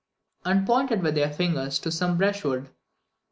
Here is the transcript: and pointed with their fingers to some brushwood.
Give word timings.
and 0.43 0.65
pointed 0.65 1.03
with 1.03 1.13
their 1.13 1.31
fingers 1.31 1.77
to 1.77 1.91
some 1.91 2.17
brushwood. 2.17 2.71